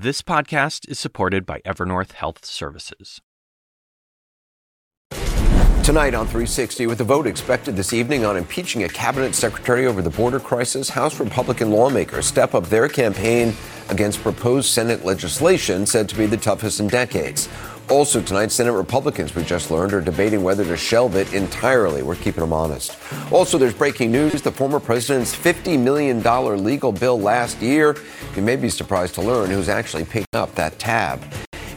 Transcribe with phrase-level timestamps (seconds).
[0.00, 3.20] This podcast is supported by Evernorth Health Services.
[5.82, 10.00] Tonight on 360, with a vote expected this evening on impeaching a cabinet secretary over
[10.00, 13.54] the border crisis, House Republican lawmakers step up their campaign
[13.88, 17.48] against proposed Senate legislation said to be the toughest in decades.
[17.90, 22.02] Also tonight, Senate Republicans, we just learned, are debating whether to shelve it entirely.
[22.02, 22.98] We're keeping them honest.
[23.32, 24.42] Also, there's breaking news.
[24.42, 26.22] The former president's $50 million
[26.62, 27.96] legal bill last year.
[28.36, 31.22] You may be surprised to learn who's actually picking up that tab.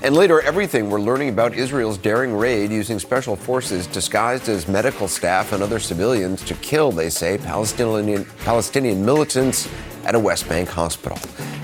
[0.03, 5.07] And later, everything we're learning about Israel's daring raid using special forces disguised as medical
[5.07, 9.69] staff and other civilians to kill, they say, Palestinian, Palestinian militants
[10.03, 11.19] at a West Bank hospital.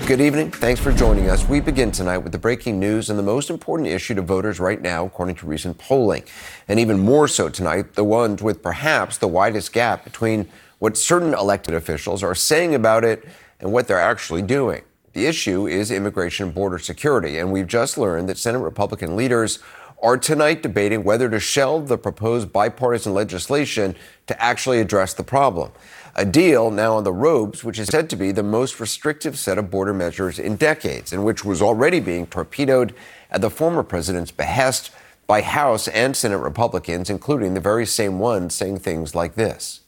[0.06, 0.52] Good evening.
[0.52, 1.48] Thanks for joining us.
[1.48, 4.80] We begin tonight with the breaking news and the most important issue to voters right
[4.80, 6.22] now, according to recent polling.
[6.68, 10.48] And even more so tonight, the ones with perhaps the widest gap between
[10.78, 13.26] what certain elected officials are saying about it
[13.58, 14.82] and what they're actually doing.
[15.18, 19.58] The issue is immigration and border security, and we've just learned that Senate Republican leaders
[20.00, 23.96] are tonight debating whether to shelve the proposed bipartisan legislation
[24.28, 25.72] to actually address the problem.
[26.14, 29.58] A deal now on the ropes, which is said to be the most restrictive set
[29.58, 32.94] of border measures in decades, and which was already being torpedoed
[33.32, 34.92] at the former president's behest
[35.26, 39.80] by House and Senate Republicans, including the very same ones saying things like this.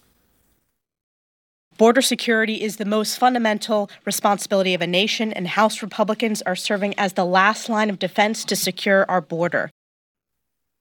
[1.81, 6.93] Border security is the most fundamental responsibility of a nation, and House Republicans are serving
[6.99, 9.71] as the last line of defense to secure our border.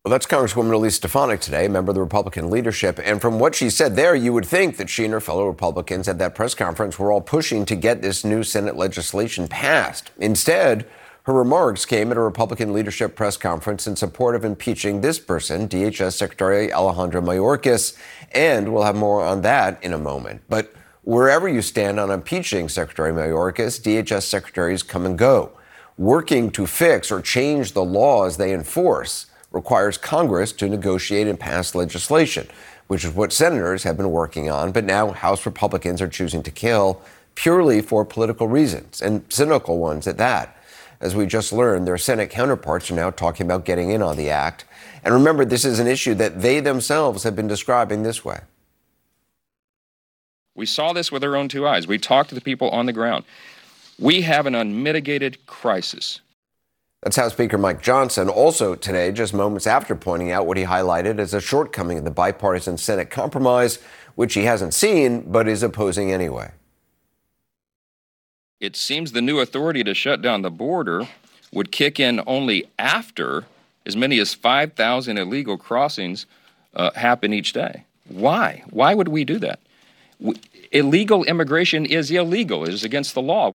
[0.04, 3.00] Well, that's Congresswoman Elise Stefanik today, member of the Republican leadership.
[3.02, 6.10] And from what she said there, you would think that she and her fellow Republicans
[6.10, 10.12] at that press conference were all pushing to get this new Senate legislation passed.
[10.18, 10.86] Instead,
[11.24, 15.70] her remarks came at a Republican leadership press conference in support of impeaching this person,
[15.70, 17.96] DHS Secretary Alejandro Mayorkas,
[18.34, 20.42] and we'll have more on that in a moment.
[20.50, 25.52] But Wherever you stand on impeaching Secretary Mayorkas, DHS secretaries come and go.
[25.98, 31.74] Working to fix or change the laws they enforce requires Congress to negotiate and pass
[31.74, 32.48] legislation,
[32.88, 36.52] which is what senators have been working on, but now House Republicans are choosing to
[36.52, 37.02] kill
[37.34, 40.58] purely for political reasons, and cynical ones at that.
[41.00, 44.30] As we just learned, their Senate counterparts are now talking about getting in on the
[44.30, 44.66] act.
[45.02, 48.42] And remember, this is an issue that they themselves have been describing this way.
[50.60, 51.88] We saw this with our own two eyes.
[51.88, 53.24] We talked to the people on the ground.
[53.98, 56.20] We have an unmitigated crisis.
[57.02, 58.28] That's House Speaker Mike Johnson.
[58.28, 62.12] Also today, just moments after pointing out what he highlighted as a shortcoming of the
[62.12, 63.80] bipartisan Senate compromise,
[64.16, 66.52] which he hasn't seen but is opposing anyway.
[68.60, 71.08] It seems the new authority to shut down the border
[71.54, 73.46] would kick in only after
[73.86, 76.26] as many as 5,000 illegal crossings
[76.76, 77.86] uh, happen each day.
[78.10, 78.66] Why?
[78.72, 79.62] Why would we do that?
[80.72, 83.52] Illegal immigration is illegal, it is against the law.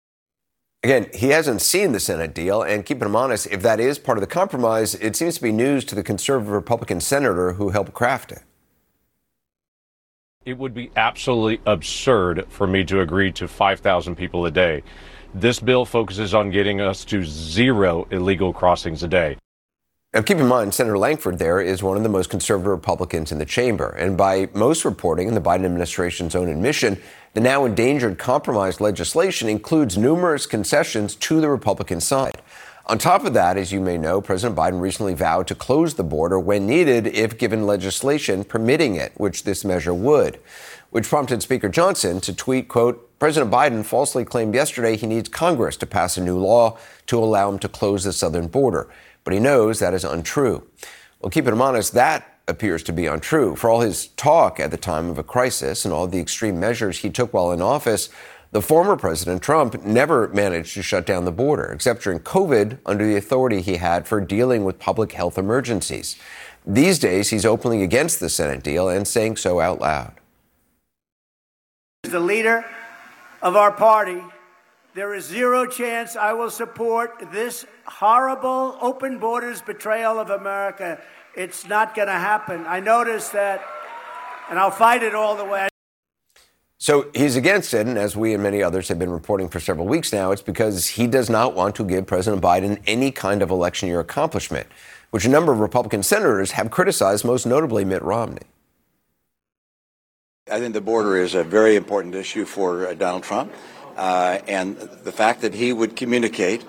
[0.82, 4.16] Again, he hasn't seen the Senate deal, and keeping him honest, if that is part
[4.16, 7.92] of the compromise, it seems to be news to the conservative Republican senator who helped
[7.92, 8.42] craft it.
[10.46, 14.82] It would be absolutely absurd for me to agree to 5,000 people a day.
[15.34, 19.36] This bill focuses on getting us to zero illegal crossings a day.
[20.12, 23.38] Now, keep in mind, Senator Lankford there is one of the most conservative Republicans in
[23.38, 23.90] the chamber.
[23.90, 27.00] And by most reporting in the Biden administration's own admission,
[27.34, 32.42] the now endangered compromise legislation includes numerous concessions to the Republican side.
[32.86, 36.02] On top of that, as you may know, President Biden recently vowed to close the
[36.02, 40.40] border when needed if given legislation permitting it, which this measure would,
[40.90, 45.76] which prompted Speaker Johnson to tweet, quote, President Biden falsely claimed yesterday he needs Congress
[45.76, 46.76] to pass a new law
[47.06, 48.88] to allow him to close the southern border
[49.24, 50.66] but he knows that is untrue.
[51.20, 53.56] Well, keeping him honest, that appears to be untrue.
[53.56, 56.98] For all his talk at the time of a crisis and all the extreme measures
[56.98, 58.08] he took while in office,
[58.52, 63.06] the former President Trump never managed to shut down the border, except during COVID under
[63.06, 66.16] the authority he had for dealing with public health emergencies.
[66.66, 70.14] These days, he's openly against the Senate deal and saying so out loud.
[72.02, 72.64] The leader
[73.40, 74.20] of our party
[74.94, 81.00] there is zero chance I will support this horrible open borders betrayal of America.
[81.36, 82.64] It's not going to happen.
[82.66, 83.64] I noticed that,
[84.48, 85.68] and I'll fight it all the way.
[86.78, 89.86] So he's against it, and as we and many others have been reporting for several
[89.86, 93.50] weeks now, it's because he does not want to give President Biden any kind of
[93.50, 94.66] election year accomplishment,
[95.10, 98.46] which a number of Republican senators have criticized, most notably Mitt Romney.
[100.50, 103.52] I think the border is a very important issue for uh, Donald Trump.
[104.00, 106.64] Uh, and the fact that he would communicate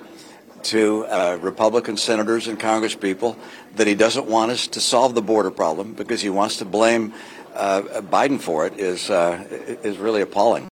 [0.64, 3.38] to uh, Republican senators and congresspeople
[3.78, 7.14] that he doesn't want us to solve the border problem because he wants to blame
[7.56, 9.46] uh, Biden for it is uh,
[9.82, 10.68] is really appalling.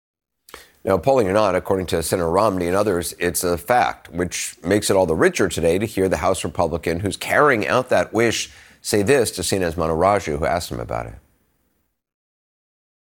[0.84, 4.90] Now, polling or not, according to Senator Romney and others, it's a fact, which makes
[4.90, 8.50] it all the richer today to hear the House Republican who's carrying out that wish
[8.82, 11.14] say this to CNN's Manu Raju, who asked him about it.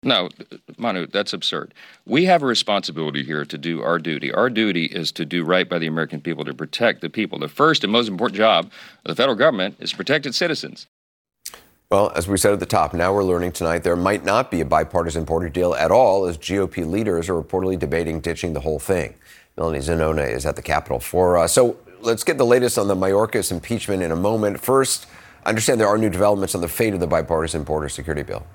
[0.02, 0.30] No,
[0.78, 1.74] Manu, that's absurd.
[2.06, 4.32] We have a responsibility here to do our duty.
[4.32, 7.38] Our duty is to do right by the American people, to protect the people.
[7.38, 8.70] The first and most important job
[9.04, 10.86] of the federal government is to protect its citizens.
[11.90, 14.62] Well, as we said at the top, now we're learning tonight there might not be
[14.62, 18.78] a bipartisan border deal at all, as GOP leaders are reportedly debating ditching the whole
[18.78, 19.14] thing.
[19.58, 21.52] Melanie Zanona is at the Capitol for us.
[21.52, 24.60] So let's get the latest on the Mayorkas impeachment in a moment.
[24.60, 25.08] First,
[25.44, 28.46] I understand there are new developments on the fate of the bipartisan border security bill.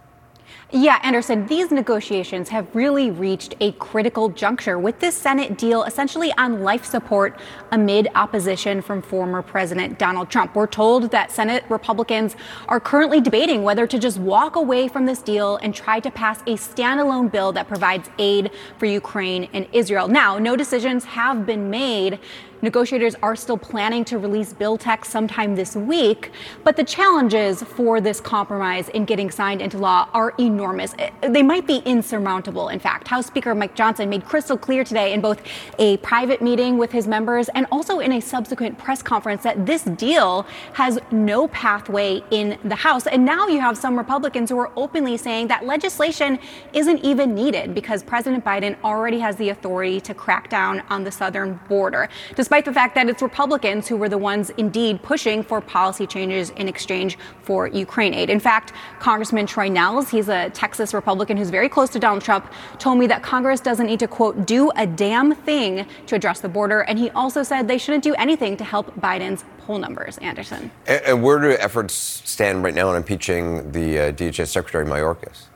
[0.71, 6.33] Yeah, Anderson, these negotiations have really reached a critical juncture with this Senate deal essentially
[6.39, 7.39] on life support
[7.71, 10.56] amid opposition from former President Donald Trump.
[10.56, 12.35] We're told that Senate Republicans
[12.67, 16.41] are currently debating whether to just walk away from this deal and try to pass
[16.41, 20.07] a standalone bill that provides aid for Ukraine and Israel.
[20.07, 22.18] Now, no decisions have been made.
[22.65, 26.31] Negotiators are still planning to release bill text sometime this week,
[26.63, 30.95] but the challenges for this compromise in getting signed into law are enormous.
[30.97, 33.07] Eh, they might be insurmountable, in fact.
[33.07, 35.44] House Speaker Mike Johnson made crystal clear today in both
[35.77, 39.83] a private meeting with his members and also in a subsequent press conference that this
[39.83, 43.06] deal has no pathway in the House.
[43.06, 46.39] And now you have some Republicans who are openly saying that legislation
[46.73, 51.11] isn't even needed because President Biden already has the authority to crack down on the
[51.11, 55.60] southern border despite the fact that it's Republicans who were the ones indeed pushing for
[55.60, 58.30] policy changes in exchange for Ukraine aid.
[58.30, 62.50] In fact, Congressman Troy Nehls, he's a Texas Republican who's very close to Donald Trump,
[62.80, 66.48] told me that Congress doesn't need to, quote, do a damn thing to address the
[66.48, 66.81] border.
[66.81, 70.72] And he also said they shouldn't do anything to help Biden's poll numbers, Anderson.
[70.86, 75.48] And, where do efforts stand right now on impeaching the uh, DHS Secretary Mayorkas?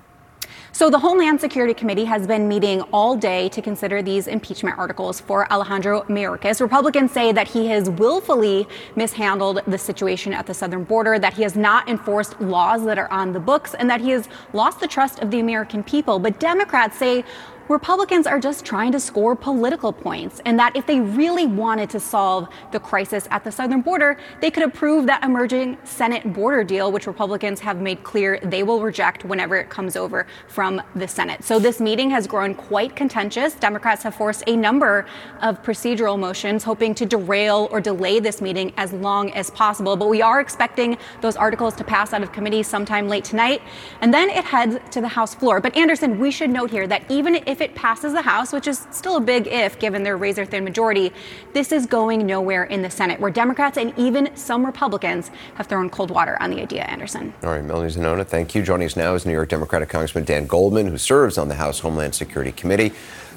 [0.79, 5.19] So the Homeland Security Committee has been meeting all day to consider these impeachment articles
[5.19, 6.61] for Alejandro Mayorkas.
[6.61, 8.65] Republicans say that he has willfully
[8.95, 13.11] mishandled the situation at the southern border, that he has not enforced laws that are
[13.11, 16.17] on the books, and that he has lost the trust of the American people.
[16.17, 17.25] But Democrats say
[17.69, 21.99] Republicans are just trying to score political points, and that if they really wanted to
[21.99, 26.91] solve the crisis at the southern border, they could approve that emerging Senate border deal,
[26.91, 31.43] which Republicans have made clear they will reject whenever it comes over from the Senate.
[31.43, 33.53] So this meeting has grown quite contentious.
[33.53, 35.05] Democrats have forced a number
[35.41, 39.95] of procedural motions, hoping to derail or delay this meeting as long as possible.
[39.95, 43.61] But we are expecting those articles to pass out of committee sometime late tonight,
[44.01, 45.61] and then it heads to the House floor.
[45.61, 48.67] But Anderson, we should note here that even if if it passes the House, which
[48.67, 51.11] is still a big if given their razor thin majority,
[51.51, 55.89] this is going nowhere in the Senate, where Democrats and even some Republicans have thrown
[55.89, 57.33] cold water on the idea, Anderson.
[57.43, 58.63] All right, Melanie Zanona, thank you.
[58.63, 61.79] Joining us now is New York Democratic Congressman Dan Goldman, who serves on the House
[61.79, 62.93] Homeland Security Committee.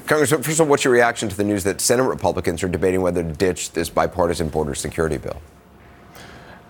[0.07, 3.01] Congressman, first of all, what's your reaction to the news that Senate Republicans are debating
[3.01, 5.41] whether to ditch this bipartisan border security bill?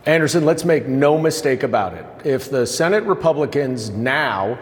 [0.07, 2.05] Anderson, let's make no mistake about it.
[2.25, 4.57] If the Senate Republicans now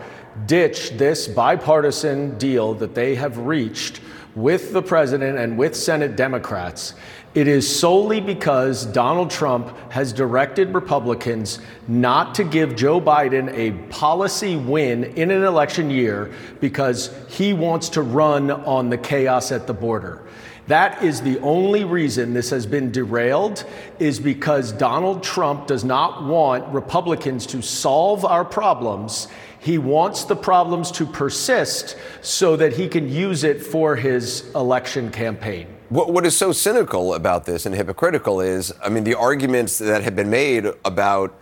[0.45, 4.01] ditch this bipartisan deal that they have reached
[4.35, 6.93] with the president and with Senate Democrats,
[7.33, 13.71] it is solely because Donald Trump has directed Republicans not to give Joe Biden a
[13.89, 19.65] policy win in an election year because he wants to run on the chaos at
[19.65, 20.21] the border.
[20.67, 23.65] That is the only reason this has been derailed
[23.99, 29.27] is because Donald Trump does not want Republicans to solve our problems.
[29.59, 35.11] He wants the problems to persist so that he can use it for his election
[35.11, 35.68] campaign.
[35.89, 40.03] What, what is so cynical about this and hypocritical is, I mean, the arguments that
[40.03, 41.35] have been made about,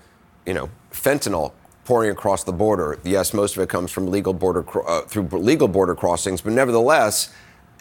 [0.46, 1.54] you know, fentanyl
[1.86, 3.00] pouring across the border.
[3.04, 7.34] Yes, most of it comes from legal border uh, through legal border crossings, but nevertheless,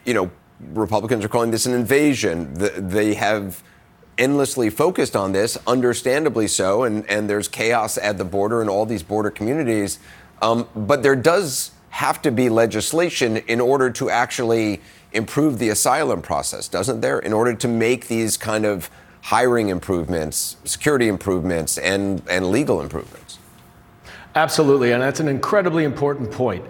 [0.04, 0.30] you know,
[0.60, 2.52] Republicans are calling this an invasion.
[2.54, 3.62] They have
[4.16, 8.84] endlessly focused on this, understandably so, and, and there's chaos at the border in all
[8.84, 10.00] these border communities.
[10.42, 14.80] Um, but there does have to be legislation in order to actually
[15.12, 17.18] improve the asylum process, doesn't there?
[17.20, 18.90] In order to make these kind of
[19.22, 23.38] hiring improvements, security improvements, and, and legal improvements.
[24.34, 26.64] Absolutely, and that's an incredibly important point.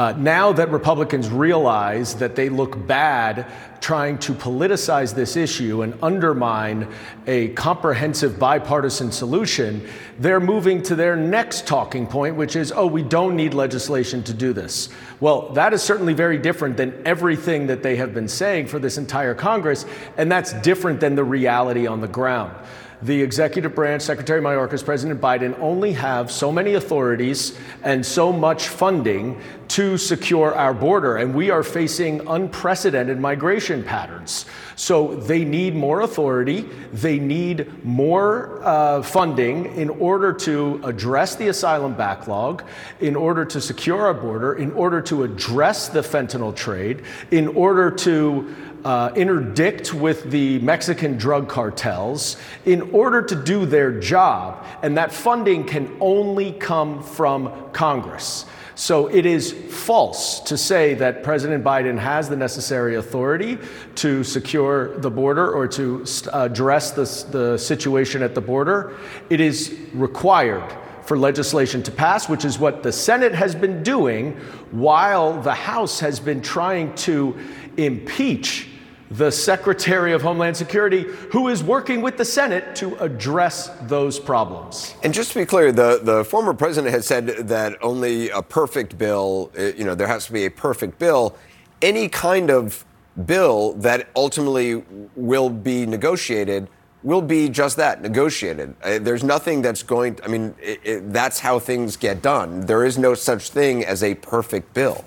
[0.00, 3.44] Uh, now that Republicans realize that they look bad
[3.82, 6.88] trying to politicize this issue and undermine
[7.26, 9.86] a comprehensive bipartisan solution,
[10.18, 14.32] they're moving to their next talking point, which is, oh, we don't need legislation to
[14.32, 14.88] do this.
[15.20, 18.96] Well, that is certainly very different than everything that they have been saying for this
[18.96, 19.84] entire Congress,
[20.16, 22.56] and that's different than the reality on the ground
[23.02, 28.68] the executive branch, Secretary Mayorkas, President Biden only have so many authorities and so much
[28.68, 31.16] funding to secure our border.
[31.18, 34.44] And we are facing unprecedented migration patterns.
[34.74, 41.48] So they need more authority, they need more uh, funding in order to address the
[41.48, 42.64] asylum backlog,
[43.00, 47.92] in order to secure our border, in order to address the fentanyl trade, in order
[47.92, 48.52] to
[48.84, 55.12] uh, interdict with the Mexican drug cartels in order to do their job, and that
[55.12, 58.46] funding can only come from Congress.
[58.74, 63.58] So it is false to say that President Biden has the necessary authority
[63.96, 68.96] to secure the border or to address uh, the, the situation at the border.
[69.28, 70.72] It is required
[71.04, 74.32] for legislation to pass, which is what the Senate has been doing
[74.70, 77.36] while the House has been trying to
[77.76, 78.69] impeach
[79.10, 81.02] the Secretary of Homeland Security,
[81.32, 84.94] who is working with the Senate to address those problems.
[85.02, 88.96] And just to be clear, the, the former president has said that only a perfect
[88.96, 91.36] bill, eh, you know, there has to be a perfect bill.
[91.82, 92.84] Any kind of
[93.26, 94.84] bill that ultimately
[95.16, 96.68] will be negotiated
[97.02, 98.74] will be just that negotiated.
[98.82, 102.60] Uh, there's nothing that's going, I mean, it, it, that's how things get done.
[102.66, 105.04] There is no such thing as a perfect bill.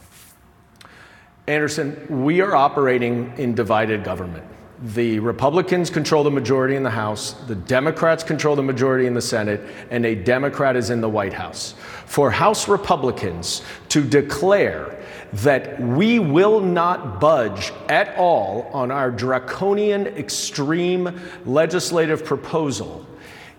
[1.47, 4.45] Anderson, we are operating in divided government.
[4.81, 9.21] The Republicans control the majority in the House, the Democrats control the majority in the
[9.21, 9.59] Senate,
[9.91, 11.75] and a Democrat is in the White House.
[12.05, 20.07] For House Republicans to declare that we will not budge at all on our draconian,
[20.07, 23.05] extreme legislative proposal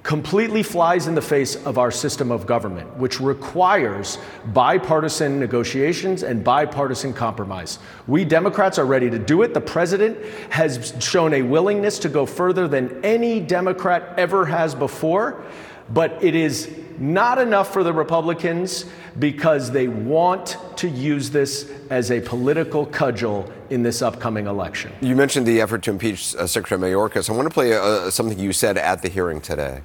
[0.04, 4.18] completely flies in the face of our system of government, which requires
[4.52, 7.78] bipartisan negotiations and bipartisan compromise.
[8.06, 9.54] We Democrats are ready to do it.
[9.54, 15.42] The president has shown a willingness to go further than any Democrat ever has before,
[15.88, 18.84] but it is not enough for the Republicans
[19.18, 24.92] because they want to use this as a political cudgel in this upcoming election.
[25.00, 27.30] You mentioned the effort to impeach uh, Secretary Mayorkas.
[27.30, 29.80] I want to play uh, something you said at the hearing today.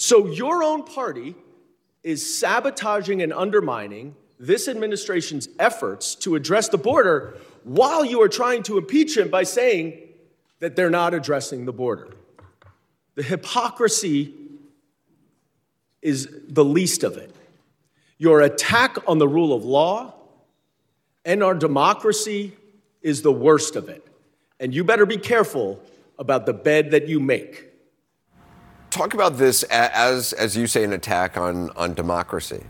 [0.00, 1.34] So your own party
[2.02, 8.62] is sabotaging and undermining this administration's efforts to address the border while you are trying
[8.62, 10.00] to impeach him by saying
[10.60, 12.14] that they're not addressing the border.
[13.16, 14.32] The hypocrisy
[16.00, 17.36] is the least of it.
[18.16, 20.14] Your attack on the rule of law
[21.26, 22.56] and our democracy
[23.02, 24.06] is the worst of it.
[24.58, 25.78] And you better be careful
[26.18, 27.69] about the bed that you make.
[28.90, 32.64] Talk about this as, as you say, an attack on, on democracy.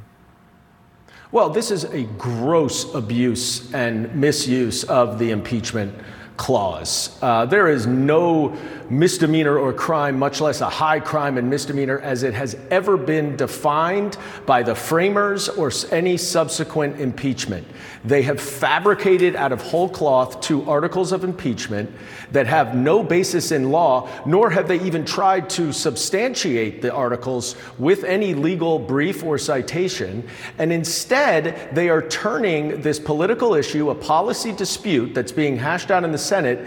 [1.32, 5.94] Well, this is a gross abuse and misuse of the impeachment
[6.40, 7.18] clause.
[7.20, 8.56] Uh, there is no
[8.88, 13.36] misdemeanor or crime, much less a high crime and misdemeanor, as it has ever been
[13.36, 14.16] defined
[14.46, 17.66] by the framers or any subsequent impeachment.
[18.04, 21.90] They have fabricated out of whole cloth two articles of impeachment
[22.32, 27.54] that have no basis in law, nor have they even tried to substantiate the articles
[27.78, 30.26] with any legal brief or citation.
[30.56, 36.02] And instead, they are turning this political issue, a policy dispute that's being hashed out
[36.02, 36.66] in the Senate,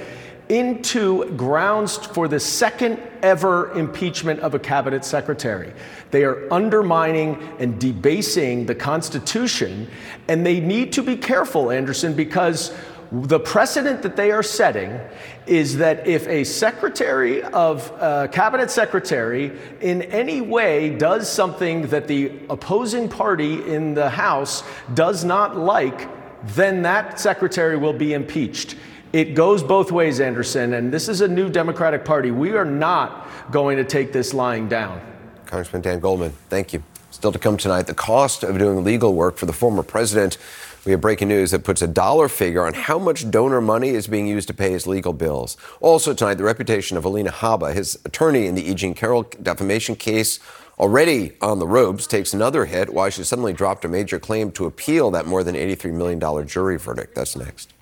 [0.50, 5.72] into grounds for the second ever impeachment of a cabinet secretary.
[6.12, 9.88] They are undermining and debasing the Constitution,
[10.28, 12.76] and they need to be careful, Anderson, because
[13.12, 15.00] the precedent that they are setting
[15.46, 19.52] is that if a secretary of uh, cabinet secretary
[19.82, 26.10] in any way does something that the opposing party in the House does not like,
[26.56, 28.76] then that secretary will be impeached.
[29.14, 32.32] It goes both ways, Anderson, and this is a new Democratic Party.
[32.32, 35.00] We are not going to take this lying down.
[35.46, 36.82] Congressman Dan Goldman, thank you.
[37.12, 40.40] Still to come tonight, the cost of doing legal work for the former president.
[40.84, 44.08] We have breaking news that puts a dollar figure on how much donor money is
[44.08, 45.58] being used to pay his legal bills.
[45.80, 48.74] Also tonight, the reputation of Alina Habba, his attorney in the E.
[48.74, 50.40] Jean Carroll defamation case,
[50.80, 52.92] already on the ropes, takes another hit.
[52.92, 56.80] Why she suddenly dropped a major claim to appeal that more than $83 million jury
[56.80, 57.14] verdict.
[57.14, 57.74] That's next.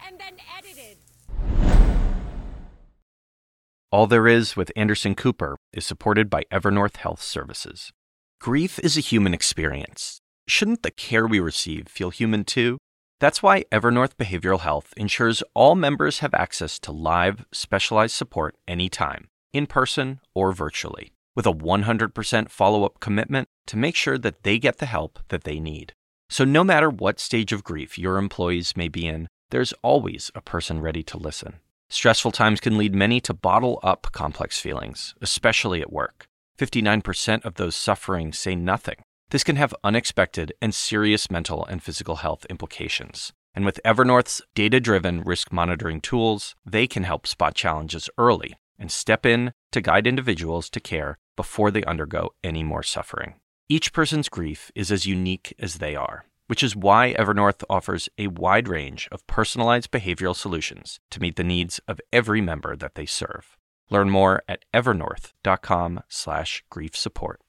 [3.93, 7.91] All There Is with Anderson Cooper is supported by Evernorth Health Services.
[8.39, 10.21] Grief is a human experience.
[10.47, 12.77] Shouldn't the care we receive feel human too?
[13.19, 19.27] That's why Evernorth Behavioral Health ensures all members have access to live, specialized support anytime,
[19.51, 24.57] in person or virtually, with a 100% follow up commitment to make sure that they
[24.57, 25.91] get the help that they need.
[26.29, 30.39] So, no matter what stage of grief your employees may be in, there's always a
[30.39, 31.59] person ready to listen.
[31.91, 36.25] Stressful times can lead many to bottle up complex feelings, especially at work.
[36.57, 38.95] 59% of those suffering say nothing.
[39.29, 43.33] This can have unexpected and serious mental and physical health implications.
[43.53, 48.89] And with Evernorth's data driven risk monitoring tools, they can help spot challenges early and
[48.89, 53.33] step in to guide individuals to care before they undergo any more suffering.
[53.67, 58.27] Each person's grief is as unique as they are, which is why Evernorth offers a
[58.27, 63.05] wide range of personalized behavioral solutions to meet the needs of every member that they
[63.05, 63.55] serve.
[63.89, 67.39] Learn more at evernorth.com/grief support.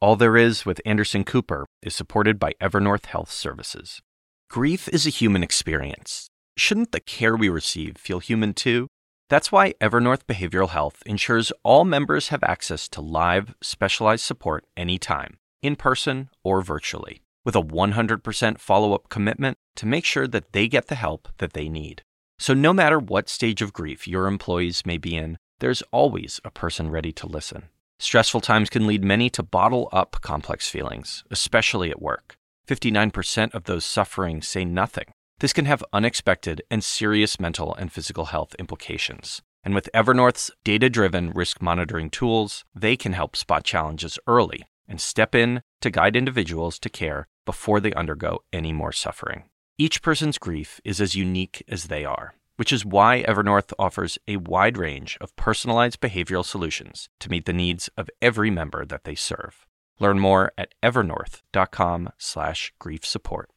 [0.00, 4.02] All There Is with Anderson Cooper is supported by Evernorth Health Services.
[4.50, 6.28] Grief is a human experience.
[6.56, 8.88] Shouldn't the care we receive feel human too?
[9.30, 15.38] That's why Evernorth Behavioral Health ensures all members have access to live, specialized support anytime,
[15.62, 20.68] in person or virtually, with a 100% follow up commitment to make sure that they
[20.68, 22.02] get the help that they need.
[22.38, 26.50] So, no matter what stage of grief your employees may be in, there's always a
[26.50, 27.68] person ready to listen.
[28.00, 32.34] Stressful times can lead many to bottle up complex feelings, especially at work.
[32.66, 35.04] 59% of those suffering say nothing.
[35.38, 39.40] This can have unexpected and serious mental and physical health implications.
[39.64, 45.00] And with Evernorth's data driven risk monitoring tools, they can help spot challenges early and
[45.00, 49.44] step in to guide individuals to care before they undergo any more suffering.
[49.78, 54.36] Each person's grief is as unique as they are which is why Evernorth offers a
[54.36, 59.14] wide range of personalized behavioral solutions to meet the needs of every member that they
[59.14, 59.64] serve.
[59.98, 63.50] Learn more at evernorth.com/grief support.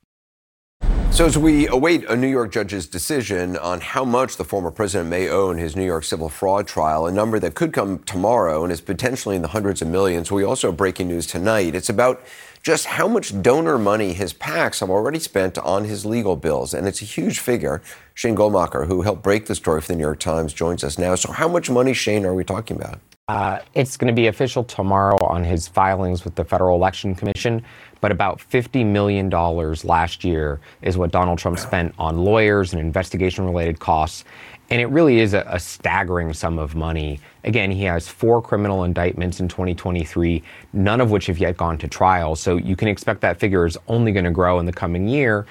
[1.12, 5.10] So, as we await a New York judge's decision on how much the former president
[5.10, 8.64] may owe in his New York civil fraud trial, a number that could come tomorrow
[8.64, 11.74] and is potentially in the hundreds of millions, we also have breaking news tonight.
[11.74, 12.22] It's about
[12.64, 16.74] just how much donor money his PACs have already spent on his legal bills.
[16.74, 17.82] And it's a huge figure.
[18.16, 21.16] Shane Goldmacher, who helped break the story for the New York Times, joins us now.
[21.16, 23.00] So, how much money, Shane, are we talking about?
[23.28, 27.64] Uh, it's going to be official tomorrow on his filings with the Federal Election Commission,
[28.02, 33.46] but about $50 million last year is what Donald Trump spent on lawyers and investigation
[33.46, 34.26] related costs.
[34.70, 37.20] And it really is a, a, staggering sum of money.
[37.44, 40.42] Again, he has four criminal indictments in 2023,
[40.74, 42.36] none of which have yet gone to trial.
[42.36, 45.46] So you can expect that figure is only going to grow in the coming year.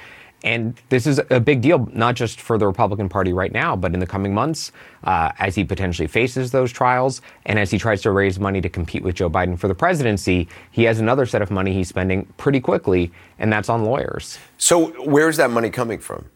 [0.45, 3.95] And this is a big deal, not just for the Republican Party right now, but
[3.95, 4.73] in the coming months,
[5.05, 8.69] uh, as he potentially faces those trials and as he tries to raise money to
[8.69, 12.27] compete with Joe Biden for the presidency, he has another set of money he's spending
[12.37, 14.39] pretty quickly, and that's on lawyers.
[14.59, 16.27] So, where's that money coming from?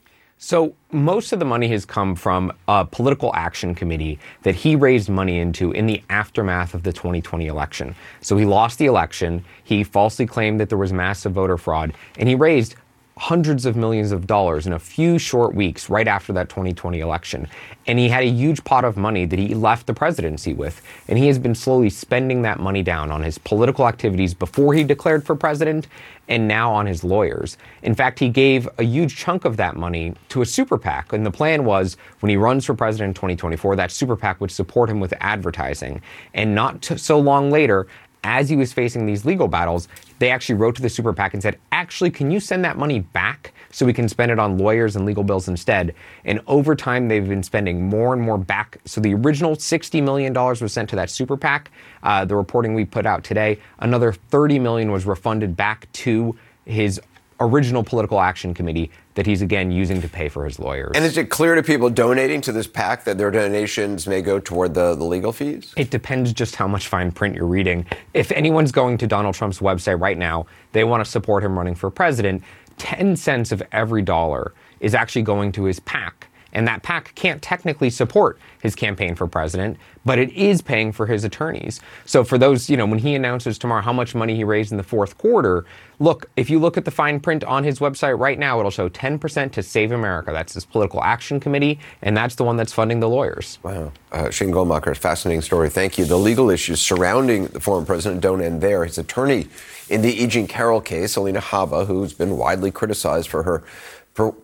[0.41, 5.11] So, most of the money has come from a political action committee that he raised
[5.11, 7.95] money into in the aftermath of the 2020 election.
[8.23, 9.45] So, he lost the election.
[9.65, 12.77] He falsely claimed that there was massive voter fraud, and he raised
[13.19, 17.49] hundreds of millions of dollars in a few short weeks right after that 2020 election.
[17.87, 20.81] And he had a huge pot of money that he left the presidency with.
[21.09, 24.85] And he has been slowly spending that money down on his political activities before he
[24.85, 25.89] declared for president
[26.29, 27.57] and now on his lawyers.
[27.83, 31.13] In fact, he gave a huge chunk of that money to a super PAC.
[31.13, 34.51] And the plan was when he runs for president in 2024, that super PAC would
[34.51, 36.03] support him with advertising.
[36.35, 37.89] And not so long later,
[38.25, 41.43] as he was facing these legal battles, they actually wrote to the super PAC and
[41.43, 44.97] said, actually, can you send that money back so we can spend it on lawyers
[44.97, 45.95] and legal bills instead?
[46.25, 48.79] And over time, they've been spending more and more back.
[48.85, 51.71] So the original $60 million was sent to that super PAC.
[52.03, 57.01] Uh, the reporting we put out today, another 30 million was refunded back to his
[57.41, 60.93] original political action committee that he's again using to pay for his lawyers.
[60.95, 64.39] And is it clear to people donating to this PAC that their donations may go
[64.39, 65.73] toward the, the legal fees?
[65.77, 67.87] It depends just how much fine print you're reading.
[68.15, 71.75] If anyone's going to Donald Trump's website right now, they want to support him running
[71.75, 72.43] for president,
[72.79, 76.28] 10 cents of every dollar is actually going to his PAC.
[76.53, 81.07] And that PAC can't technically support his campaign for president, but it is paying for
[81.07, 81.81] his attorneys.
[82.07, 84.79] So for those, you know, when he announces tomorrow how much money he raised in
[84.79, 85.65] the fourth quarter,
[85.99, 88.89] look, if you look at the fine print on his website right now, it'll show
[88.89, 90.33] 10% to Save America.
[90.33, 93.59] That's his political action committee, and that's the one that's funding the lawyers.
[93.63, 93.93] Wow.
[94.11, 95.69] Uh, Shane Goldmacher, fascinating story.
[95.69, 96.05] Thank you.
[96.05, 98.85] The legal issues surrounding the former president don't end there.
[98.85, 99.49] His attorney
[99.89, 100.27] in the E.
[100.27, 103.63] Jean Carroll case, Alina Habba, who's been widely criticized for her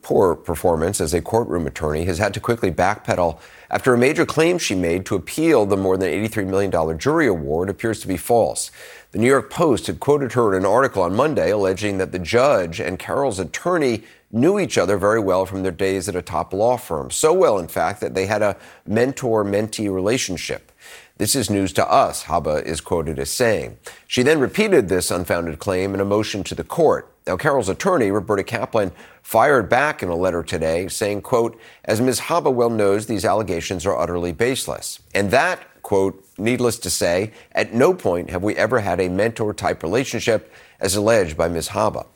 [0.03, 3.39] poor performance as a courtroom attorney, has had to quickly backpedal
[3.71, 7.69] after a major claim she made to appeal the more than $83 million jury award
[7.69, 8.71] appears to be false.
[9.13, 12.19] The New York Post had quoted her in an article on Monday alleging that the
[12.19, 16.53] judge and Carroll's attorney knew each other very well from their days at a top
[16.53, 17.11] law firm.
[17.11, 18.57] So well, in fact, that they had a
[18.87, 20.73] mentor mentee relationship.
[21.17, 23.79] This is news to us, Habba is quoted as saying.
[24.09, 27.14] She then repeated this unfounded claim in a motion to the court.
[27.27, 32.21] Now, Carroll's attorney, Roberta Kaplan, fired back in a letter today saying, quote, as Ms.
[32.21, 35.01] Habba well knows, these allegations are utterly baseless.
[35.15, 39.55] And that quote, needless to say, at no point have we ever had a mentor
[39.55, 41.69] type relationship, as alleged by Ms.
[41.69, 42.07] Habba.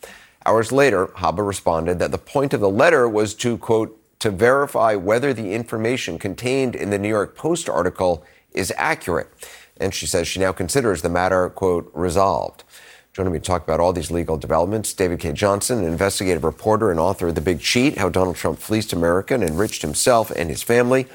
[0.44, 4.96] Hours later, Habba responded that the point of the letter was to, quote, to verify
[4.96, 9.28] whether the information contained in the New York Post article is accurate.
[9.76, 12.64] And she says she now considers the matter, quote, resolved.
[13.12, 16.90] Joining me to talk about all these legal developments, David Cay Johnston, an investigative reporter
[16.90, 20.50] and author of The Big Cheat How Donald Trump Fleeced America and Enriched Himself and
[20.50, 21.06] His Family.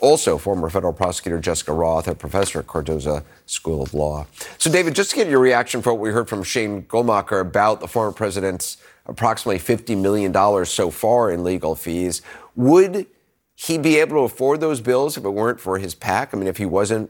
[0.00, 4.26] Also, former federal prosecutor Jessica Roth, a professor at Cardozo School of Law.
[4.58, 7.78] So, David, just to get your reaction for what we heard from Shane Goldmacher about
[7.78, 12.22] the former president's approximately $50 million so far in legal fees,
[12.56, 13.06] would
[13.54, 16.34] he be able to afford those bills if it weren't for his PAC?
[16.34, 17.08] I mean, if he wasn't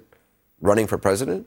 [0.61, 1.47] running for president?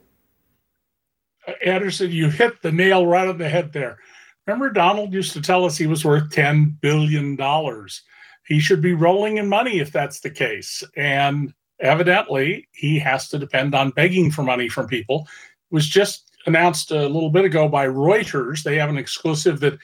[1.63, 3.97] Anderson, you hit the nail right on the head there.
[4.45, 7.37] Remember, Donald used to tell us he was worth $10 billion.
[8.45, 10.83] He should be rolling in money if that's the case.
[10.95, 15.27] And evidently, he has to depend on begging for money from people.
[15.71, 18.61] It was just announced a little bit ago by Reuters.
[18.61, 19.79] They have an exclusive that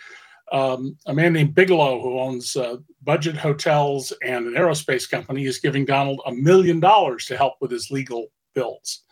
[0.52, 5.60] um, a man named Bigelow, who owns uh, budget hotels and an aerospace company, is
[5.60, 9.04] giving Donald a million dollars to help with his legal bills.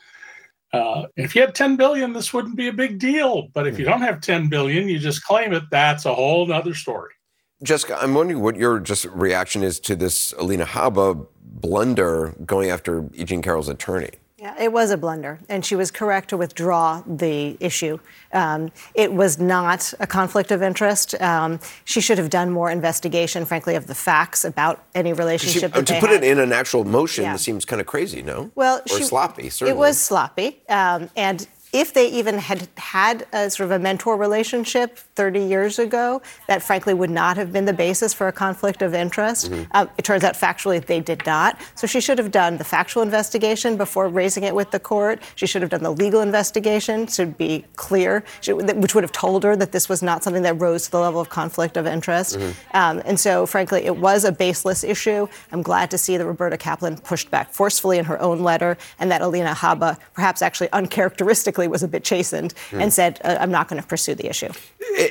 [0.71, 3.49] Uh, if you had 10 billion, this wouldn't be a big deal.
[3.53, 5.63] But if you don't have 10 billion, you just claim it.
[5.71, 7.13] That's a whole other story.
[7.63, 13.09] Jessica, I'm wondering what your just reaction is to this Alina Habba blunder going after
[13.13, 14.11] Eugene Carroll's attorney.
[14.41, 17.99] Yeah, it was a blunder, and she was correct to withdraw the issue.
[18.31, 21.19] Um, it was not a conflict of interest.
[21.21, 25.75] Um, she should have done more investigation, frankly, of the facts about any relationship.
[25.75, 26.23] She, to put had.
[26.23, 27.35] it in an actual motion yeah.
[27.35, 28.49] seems kind of crazy, no?
[28.55, 29.49] Well, or she, sloppy.
[29.49, 29.71] Certainly.
[29.71, 34.17] It was sloppy, um, and if they even had had a sort of a mentor
[34.17, 38.81] relationship 30 years ago, that frankly would not have been the basis for a conflict
[38.81, 39.51] of interest.
[39.51, 39.63] Mm-hmm.
[39.71, 41.59] Um, it turns out factually they did not.
[41.75, 45.21] So she should have done the factual investigation before raising it with the court.
[45.35, 49.55] She should have done the legal investigation to be clear, which would have told her
[49.55, 52.37] that this was not something that rose to the level of conflict of interest.
[52.37, 52.77] Mm-hmm.
[52.77, 55.27] Um, and so, frankly, it was a baseless issue.
[55.51, 59.11] I'm glad to see that Roberta Kaplan pushed back forcefully in her own letter and
[59.11, 62.81] that Alina Habba, perhaps actually uncharacteristically, was a bit chastened mm.
[62.81, 64.49] and said, uh, I'm not going to pursue the issue.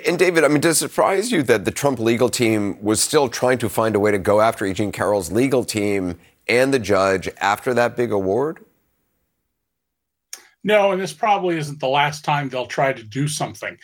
[0.07, 3.29] And David, I mean, does it surprise you that the Trump legal team was still
[3.29, 7.29] trying to find a way to go after Eugene Carroll's legal team and the judge
[7.39, 8.65] after that big award?
[10.65, 13.79] No, and this probably isn't the last time they'll try to do something.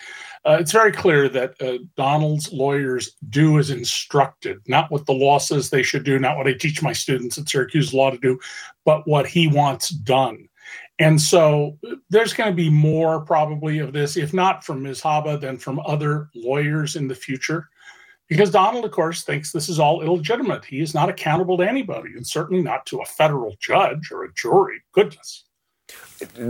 [0.44, 5.38] Uh, it's very clear that uh, Donald's lawyers do as instructed, not what the law
[5.38, 8.38] says they should do, not what I teach my students at Syracuse Law to do,
[8.84, 10.48] but what he wants done.
[10.98, 11.76] And so
[12.08, 15.00] there's going to be more probably of this, if not from Ms.
[15.00, 17.68] Habba, then from other lawyers in the future.
[18.28, 20.64] Because Donald, of course, thinks this is all illegitimate.
[20.64, 24.32] He is not accountable to anybody, and certainly not to a federal judge or a
[24.32, 24.82] jury.
[24.92, 25.44] Goodness.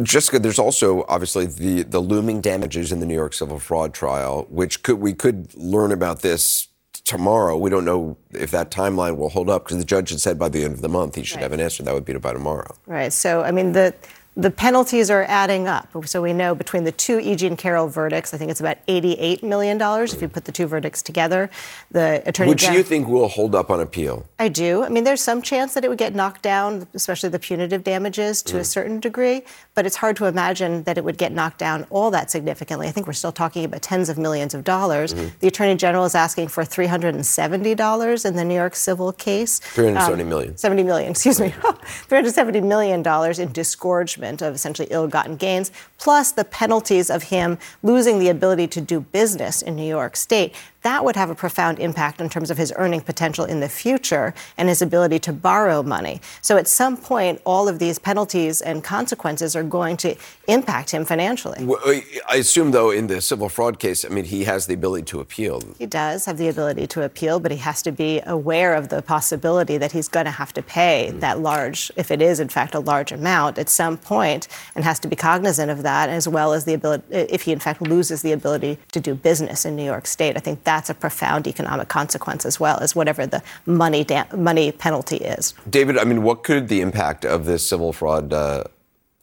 [0.03, 4.47] Jessica, there's also obviously the, the looming damages in the New York civil fraud trial,
[4.51, 6.69] which could we could learn about this
[7.05, 7.57] tomorrow.
[7.57, 10.49] We don't know if that timeline will hold up because the judge had said by
[10.49, 11.43] the end of the month he should right.
[11.43, 11.83] have an answer.
[11.83, 12.77] That would be by tomorrow.
[12.87, 13.13] Right.
[13.13, 13.95] So, I mean, the
[14.37, 15.89] the penalties are adding up.
[16.07, 17.37] So we know between the two E.
[17.37, 21.03] Jean Carroll verdicts, I think it's about $88 million if you put the two verdicts
[21.03, 21.51] together.
[21.93, 24.27] The attorney Which you think will hold up on appeal?
[24.41, 24.83] I do.
[24.83, 28.43] I mean, there's some chance that it would get knocked down, especially the punitive damages
[28.45, 28.61] to mm.
[28.61, 29.43] a certain degree,
[29.75, 32.89] but it's hard to imagine that it would get knocked down all that significantly.
[32.89, 35.15] I think we're still talking about tens of millions of dollars.
[35.15, 35.29] Mm-hmm.
[35.39, 39.61] The attorney general is asking for $370 in the New York civil case.
[39.61, 40.57] 370 um, million.
[40.57, 41.51] 70 million, excuse me.
[42.09, 43.05] $370 million
[43.41, 48.67] in disgorgement of essentially ill gotten gains, plus the penalties of him losing the ability
[48.69, 52.51] to do business in New York State that would have a profound impact in terms
[52.51, 56.21] of his earning potential in the future and his ability to borrow money.
[56.43, 60.15] So at some point, all of these penalties and consequences are going to
[60.47, 61.65] impact him financially.
[61.65, 61.81] Well,
[62.29, 65.21] I assume, though, in the civil fraud case, I mean, he has the ability to
[65.21, 65.63] appeal.
[65.79, 69.01] He does have the ability to appeal, but he has to be aware of the
[69.01, 71.21] possibility that he's going to have to pay mm.
[71.21, 74.99] that large, if it is in fact a large amount, at some point, and has
[75.01, 78.21] to be cognizant of that, as well as the ability, if he in fact loses
[78.21, 80.37] the ability to do business in New York State.
[80.37, 84.27] I think that that's a profound economic consequence as well as whatever the money da-
[84.37, 85.55] money penalty is.
[85.71, 88.65] David, I mean, what could the impact of this civil fraud uh,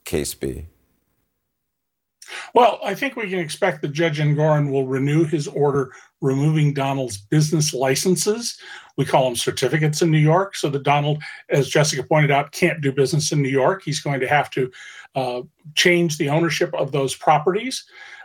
[0.06, 0.66] case be?
[2.54, 7.18] Well, I think we can expect that Judge Engoron will renew his order removing Donald's
[7.18, 8.58] business licenses.
[8.96, 12.80] We call them certificates in New York, so that Donald, as Jessica pointed out, can't
[12.80, 13.84] do business in New York.
[13.84, 14.72] He's going to have to
[15.16, 15.42] uh,
[15.76, 17.84] change the ownership of those properties.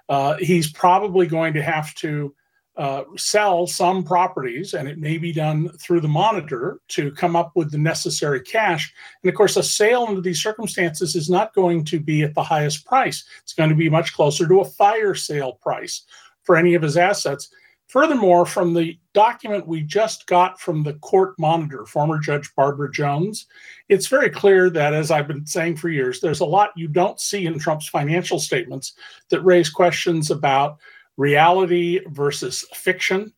[0.08, 2.32] Uh, he's probably going to have to
[2.76, 7.52] uh, sell some properties, and it may be done through the monitor to come up
[7.54, 8.92] with the necessary cash.
[9.22, 12.42] And of course, a sale under these circumstances is not going to be at the
[12.42, 13.24] highest price.
[13.42, 16.02] It's going to be much closer to a fire sale price
[16.42, 17.48] for any of his assets.
[17.88, 23.46] Furthermore, from the document we just got from the court monitor, former Judge Barbara Jones,
[23.88, 27.20] it's very clear that, as I've been saying for years, there's a lot you don't
[27.20, 28.94] see in Trump's financial statements
[29.30, 30.78] that raise questions about
[31.16, 33.32] reality versus fiction,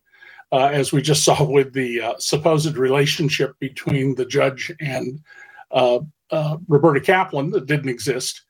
[0.53, 5.21] uh, as we just saw with the uh, supposed relationship between the judge and
[5.71, 8.43] uh, uh Roberta Kaplan that didn't exist.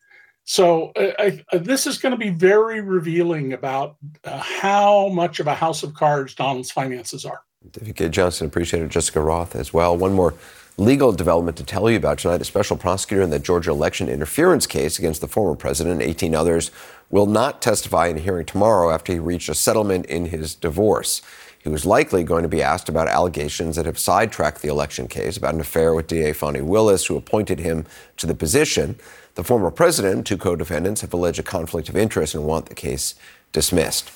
[0.44, 5.46] So I, I, this is going to be very revealing about uh, how much of
[5.46, 7.42] a house of cards Donald's finances are.
[7.70, 9.94] David Cay Johnston, appreciated Jessica Roth as well.
[9.94, 10.32] One more
[10.78, 12.40] legal development to tell you about tonight.
[12.40, 16.36] A special prosecutor in the Georgia election interference case against the former president and 18
[16.36, 16.70] others
[17.10, 21.20] will not testify in a hearing tomorrow after he reached a settlement in his divorce.
[21.58, 25.36] He was likely going to be asked about allegations that have sidetracked the election case
[25.36, 27.84] about an affair with DA Fani Willis, who appointed him
[28.16, 28.96] to the position.
[29.34, 32.76] The former president two co defendants have alleged a conflict of interest and want the
[32.76, 33.16] case
[33.52, 34.10] dismissed.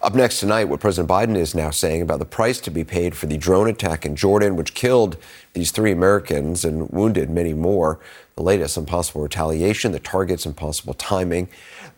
[0.00, 3.16] Up next tonight, what President Biden is now saying about the price to be paid
[3.16, 5.16] for the drone attack in Jordan, which killed
[5.54, 7.98] these three Americans and wounded many more.
[8.36, 11.48] The latest on possible retaliation, the targets, and possible timing.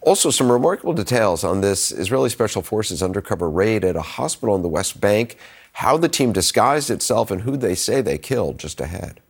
[0.00, 4.62] Also, some remarkable details on this Israeli Special Forces undercover raid at a hospital in
[4.62, 5.36] the West Bank,
[5.74, 9.20] how the team disguised itself, and who they say they killed just ahead.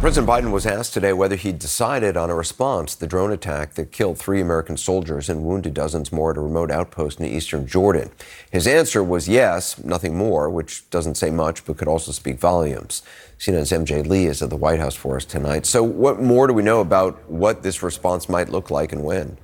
[0.00, 3.74] President Biden was asked today whether he'd decided on a response to the drone attack
[3.74, 7.66] that killed three American soldiers and wounded dozens more at a remote outpost in eastern
[7.66, 8.08] Jordan.
[8.48, 13.02] His answer was yes, nothing more, which doesn't say much but could also speak volumes.
[13.40, 15.66] CNN's MJ Lee is at the White House for us tonight.
[15.66, 19.36] So, what more do we know about what this response might look like and when?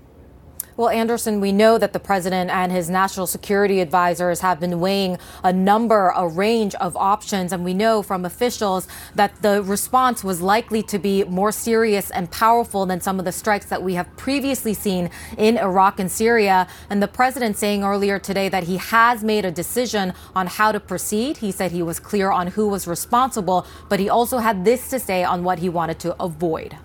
[0.77, 5.19] Well, Anderson, we know that the president and his national security advisors have been weighing
[5.45, 7.53] a number, a range of options.
[7.53, 12.29] And we know from officials that the response was likely to be more serious and
[12.29, 16.67] powerful than some of the strikes that we have previously seen in Iraq and Syria.
[16.91, 20.81] And the president saying earlier today that he has made a decision on how to
[20.81, 21.37] proceed.
[21.37, 24.99] He said he was clear on who was responsible, but he also had this to
[24.99, 26.77] say on what he wanted to avoid.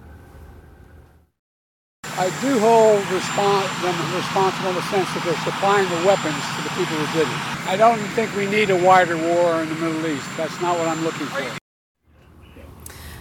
[2.19, 6.63] I do hold respons- them responsible in the sense that they're supplying the weapons to
[6.63, 7.67] the people who did it.
[7.67, 10.27] I don't think we need a wider war in the Middle East.
[10.35, 11.58] That's not what I'm looking for.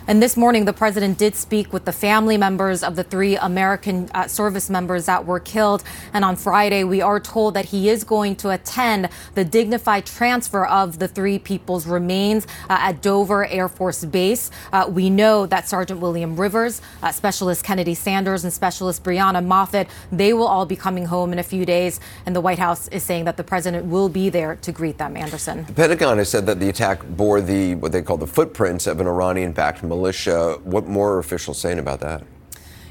[0.08, 4.08] And this morning, the president did speak with the family members of the three American
[4.14, 5.84] uh, service members that were killed.
[6.14, 10.64] And on Friday, we are told that he is going to attend the dignified transfer
[10.64, 14.50] of the three people's remains uh, at Dover Air Force Base.
[14.72, 19.88] Uh, we know that Sergeant William Rivers, uh, Specialist Kennedy Sanders, and Specialist Breonna Moffett,
[20.10, 22.00] they will all be coming home in a few days.
[22.24, 25.18] And the White House is saying that the president will be there to greet them.
[25.18, 25.66] Anderson.
[25.66, 29.00] The Pentagon has said that the attack bore the what they call the footprints of
[29.00, 30.58] an Iranian-backed military militia.
[30.62, 32.22] What more are officials saying about that?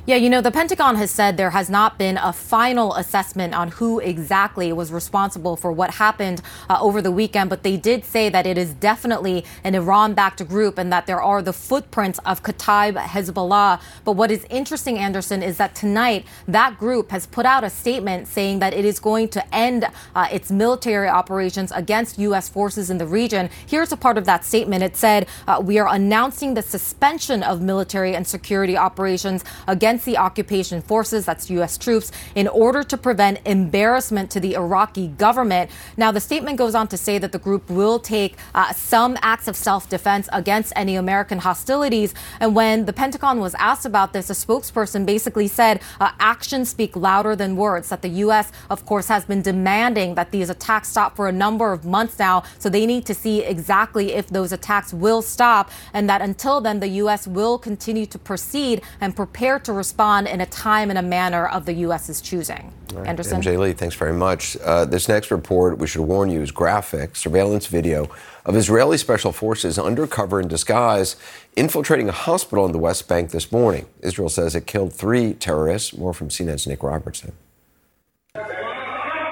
[0.07, 3.71] Yeah, you know, the Pentagon has said there has not been a final assessment on
[3.71, 8.29] who exactly was responsible for what happened uh, over the weekend, but they did say
[8.29, 12.41] that it is definitely an Iran backed group and that there are the footprints of
[12.41, 13.81] Kataib Hezbollah.
[14.05, 18.29] But what is interesting, Anderson, is that tonight that group has put out a statement
[18.29, 22.47] saying that it is going to end uh, its military operations against U.S.
[22.47, 23.49] forces in the region.
[23.65, 24.83] Here's a part of that statement.
[24.83, 30.17] It said, uh, We are announcing the suspension of military and security operations against the
[30.17, 31.77] occupation forces, that's U.S.
[31.77, 35.69] troops, in order to prevent embarrassment to the Iraqi government.
[35.95, 39.47] Now, the statement goes on to say that the group will take uh, some acts
[39.47, 42.13] of self defense against any American hostilities.
[42.39, 46.95] And when the Pentagon was asked about this, a spokesperson basically said uh, actions speak
[46.95, 51.15] louder than words, that the U.S., of course, has been demanding that these attacks stop
[51.15, 52.43] for a number of months now.
[52.59, 56.79] So they need to see exactly if those attacks will stop, and that until then,
[56.79, 57.27] the U.S.
[57.27, 61.47] will continue to proceed and prepare to respond respond in a time and a manner
[61.47, 62.73] of the U.S.'s choosing.
[62.93, 63.07] Right.
[63.07, 63.41] Anderson?
[63.41, 64.57] MJ Lee, thanks very much.
[64.57, 68.09] Uh, this next report, we should warn you, is graphic surveillance video
[68.45, 71.15] of Israeli special forces undercover in disguise
[71.55, 73.85] infiltrating a hospital in the West Bank this morning.
[74.01, 75.95] Israel says it killed three terrorists.
[75.95, 77.31] More from CNN's Nick Robertson.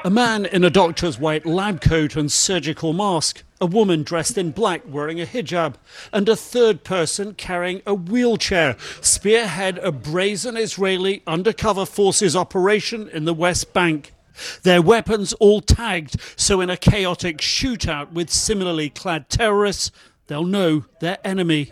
[0.06, 4.52] A man in a doctor's white lab coat and surgical mask, a woman dressed in
[4.52, 5.78] black wearing a hijab,
[6.14, 13.26] and a third person carrying a wheelchair spearhead a brazen Israeli undercover forces operation in
[13.26, 14.14] the West Bank.
[14.62, 19.92] Their weapons all tagged, so in a chaotic shootout with similarly clad terrorists,
[20.28, 21.72] they'll know their enemy.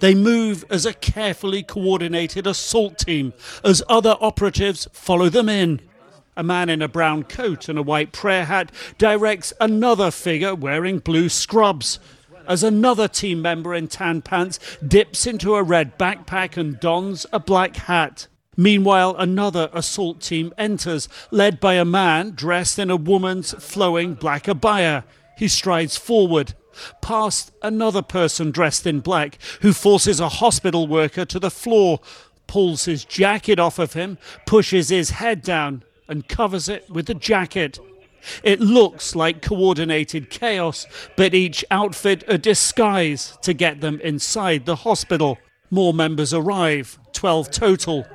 [0.00, 3.32] They move as a carefully coordinated assault team
[3.64, 5.80] as other operatives follow them in.
[6.38, 11.00] A man in a brown coat and a white prayer hat directs another figure wearing
[11.00, 11.98] blue scrubs.
[12.46, 17.40] As another team member in tan pants dips into a red backpack and dons a
[17.40, 18.28] black hat.
[18.56, 24.44] Meanwhile, another assault team enters, led by a man dressed in a woman's flowing black
[24.44, 25.02] abaya.
[25.36, 26.54] He strides forward,
[27.02, 31.98] past another person dressed in black, who forces a hospital worker to the floor,
[32.46, 37.14] pulls his jacket off of him, pushes his head down, and covers it with the
[37.14, 37.78] jacket.
[38.42, 44.76] It looks like coordinated chaos, but each outfit a disguise to get them inside the
[44.76, 45.38] hospital.
[45.70, 48.06] More members arrive, 12 total.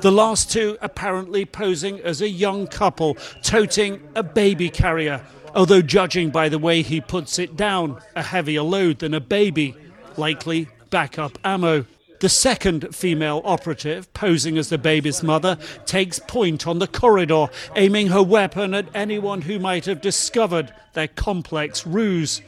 [0.00, 6.30] The last two apparently posing as a young couple toting a baby carrier, although judging
[6.30, 9.74] by the way he puts it down, a heavier load than a baby,
[10.16, 11.84] likely backup ammo.
[12.20, 18.08] The second female operative, posing as the baby's mother, takes point on the corridor, aiming
[18.08, 22.40] her weapon at anyone who might have discovered their complex ruse.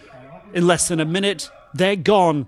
[0.55, 2.47] In less than a minute, they're gone.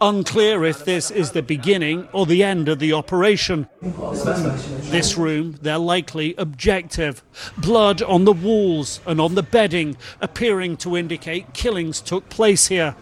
[0.00, 3.68] Unclear if this is the beginning or the end of the operation.
[3.82, 7.24] This room, they're likely objective.
[7.58, 12.94] Blood on the walls and on the bedding, appearing to indicate killings took place here.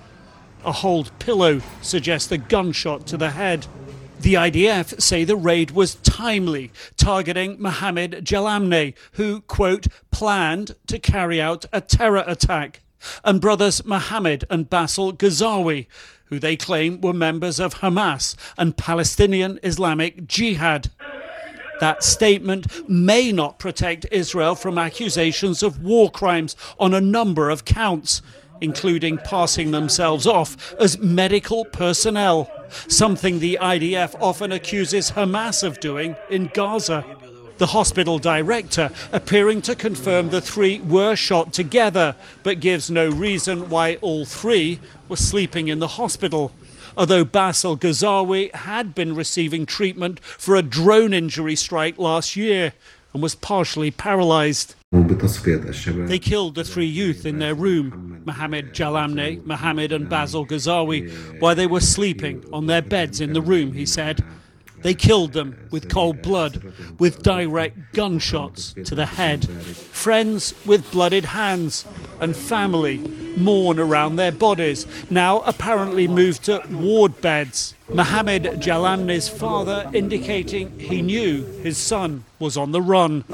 [0.64, 3.66] A hold pillow suggests a gunshot to the head.
[4.20, 11.40] The IDF say the raid was timely, targeting Mohammed Jalamne, who, quote, planned to carry
[11.40, 12.80] out a terror attack,
[13.24, 15.88] and brothers Mohammed and Basil Ghazawi,
[16.26, 20.92] who they claim were members of Hamas and Palestinian Islamic Jihad.
[21.80, 27.64] That statement may not protect Israel from accusations of war crimes on a number of
[27.64, 28.22] counts
[28.62, 32.50] including passing themselves off as medical personnel,
[32.88, 37.04] something the IDF often accuses Hamas of doing in Gaza.
[37.58, 43.68] The hospital director appearing to confirm the three were shot together, but gives no reason
[43.68, 46.52] why all three were sleeping in the hospital.
[46.96, 52.74] Although Basil Ghazawi had been receiving treatment for a drone injury strike last year
[53.12, 54.74] and was partially paralyzed.
[54.92, 61.54] They killed the three youth in their room, Mohammed Jalamne, Mohammed and Basil Ghazawi, while
[61.54, 64.22] they were sleeping on their beds in the room, he said.
[64.82, 69.48] They killed them with cold blood, with direct gunshots to the head.
[69.48, 71.86] Friends with blooded hands
[72.20, 72.98] and family
[73.36, 77.74] mourn around their bodies, now apparently moved to ward beds.
[77.88, 83.24] Mohammed Jalani's father indicating he knew his son was on the run.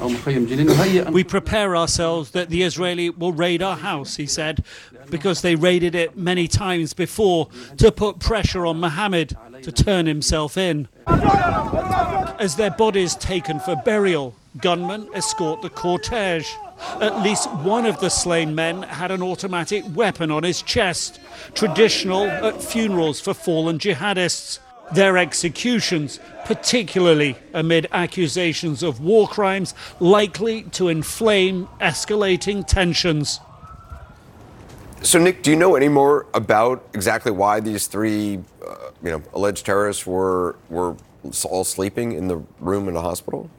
[1.11, 4.63] We prepare ourselves that the Israeli will raid our house, he said,
[5.09, 10.57] because they raided it many times before to put pressure on Mohammed to turn himself
[10.57, 10.87] in.
[11.07, 16.47] As their bodies taken for burial, gunmen escort the cortege.
[17.01, 21.19] At least one of the slain men had an automatic weapon on his chest,
[21.53, 24.59] traditional at funerals for fallen jihadists.
[24.93, 33.39] Their executions, particularly amid accusations of war crimes, likely to inflame escalating tensions.
[35.01, 38.39] So, Nick, do you know any more about exactly why these three,
[39.03, 40.95] you know, alleged terrorists were were
[41.45, 43.49] all sleeping in the room in the hospital?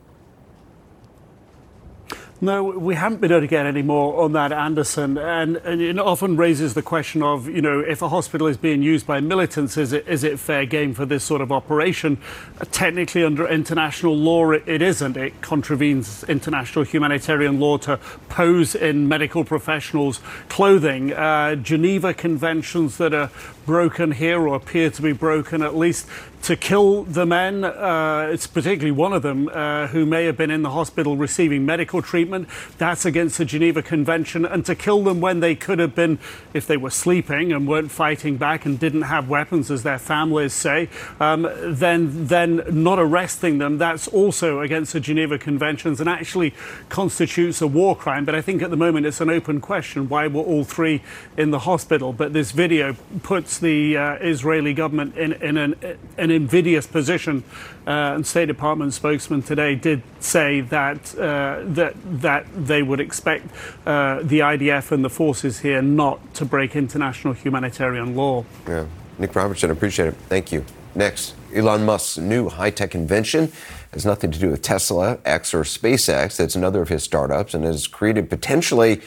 [2.42, 5.18] No, we haven't been able to get any more on that, Anderson.
[5.18, 8.83] And, and, it often raises the question of, you know, if a hospital is being
[8.83, 12.16] used by militants, is it, is it fair game for this sort of operation?
[12.59, 15.18] Uh, technically, under international law, it, it isn't.
[15.18, 17.98] It contravenes international humanitarian law to
[18.31, 21.12] pose in medical professionals' clothing.
[21.12, 23.31] Uh, Geneva conventions that are
[23.70, 26.04] broken here or appear to be broken, at least
[26.42, 27.62] to kill the men.
[27.62, 31.64] Uh, it's particularly one of them uh, who may have been in the hospital receiving
[31.64, 32.48] medical treatment.
[32.78, 34.44] That's against the Geneva Convention.
[34.44, 36.18] And to kill them when they could have been,
[36.52, 40.52] if they were sleeping and weren't fighting back and didn't have weapons, as their families
[40.52, 40.88] say,
[41.20, 43.78] um, then then not arresting them.
[43.78, 46.54] That's also against the Geneva Conventions and actually
[46.88, 48.24] constitutes a war crime.
[48.24, 50.09] But I think at the moment it's an open question.
[50.09, 51.02] Why were all three
[51.37, 52.12] in the hospital?
[52.12, 55.75] But this video puts the uh, Israeli government in, in an
[56.16, 57.44] an invidious position.
[57.87, 63.46] Uh, and State Department spokesman today did say that uh, that that they would expect
[63.87, 68.44] uh, the IDF and the forces here not to break international humanitarian law.
[68.69, 68.87] Yeah,
[69.19, 70.15] Nick Robertson, appreciate it.
[70.29, 70.65] Thank you.
[70.94, 73.52] Next, Elon Musk's new high-tech invention
[73.92, 76.40] has nothing to do with Tesla, X, or SpaceX.
[76.40, 79.00] It's another of his startups and has created potentially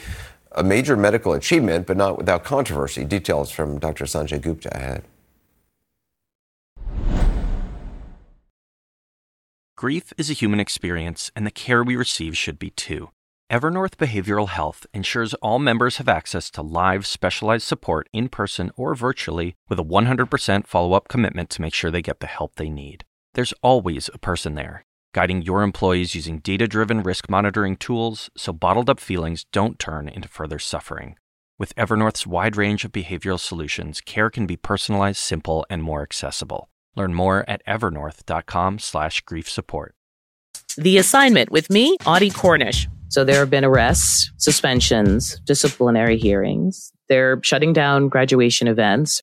[0.54, 3.04] a major medical achievement, but not without controversy.
[3.04, 4.04] Details from Dr.
[4.04, 5.04] Sanjay Gupta ahead.
[9.76, 13.10] Grief is a human experience, and the care we receive should be too.
[13.52, 18.94] Evernorth Behavioral Health ensures all members have access to live, specialized support in person or
[18.94, 22.70] virtually with a 100% follow up commitment to make sure they get the help they
[22.70, 23.04] need.
[23.34, 24.84] There's always a person there,
[25.14, 30.08] guiding your employees using data driven risk monitoring tools so bottled up feelings don't turn
[30.08, 31.16] into further suffering.
[31.56, 36.68] With Evernorth's wide range of behavioral solutions, care can be personalized, simple, and more accessible.
[36.96, 39.94] Learn more at evernorth.com/slash grief support.
[40.76, 42.88] The assignment with me, Audie Cornish.
[43.08, 46.92] So there have been arrests, suspensions, disciplinary hearings.
[47.08, 49.22] They're shutting down graduation events.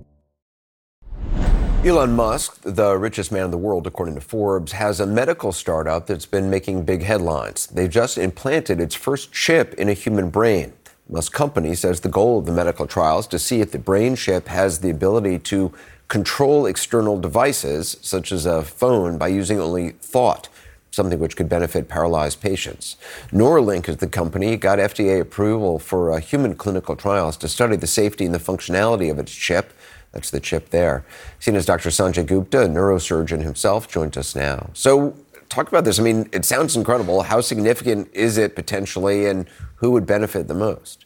[1.83, 6.05] Elon Musk, the richest man in the world according to Forbes, has a medical startup
[6.05, 7.65] that's been making big headlines.
[7.65, 10.73] They've just implanted its first chip in a human brain.
[11.09, 14.15] Musk company says the goal of the medical trial is to see if the brain
[14.15, 15.73] chip has the ability to
[16.07, 20.49] control external devices, such as a phone, by using only thought,
[20.91, 22.95] something which could benefit paralyzed patients.
[23.31, 27.87] Neuralink is the company, got FDA approval for uh, human clinical trials to study the
[27.87, 29.73] safety and the functionality of its chip.
[30.11, 31.05] That's the chip there.
[31.39, 31.89] CNN's Dr.
[31.89, 34.69] Sanjay Gupta, a neurosurgeon himself, joins us now.
[34.73, 35.15] So,
[35.47, 35.99] talk about this.
[35.99, 37.23] I mean, it sounds incredible.
[37.23, 41.05] How significant is it potentially, and who would benefit the most?